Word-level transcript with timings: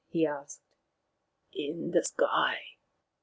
"he 0.09 0.25
asked. 0.25 0.63
In 1.53 1.91
the 1.91 2.03
sky.'' 2.03 2.59